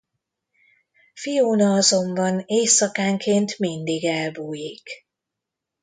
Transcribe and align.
Fiona 1.13 1.73
azonban 1.73 2.43
éjszakánként 2.45 3.59
mindig 3.59 4.05
elbújik. 4.05 4.83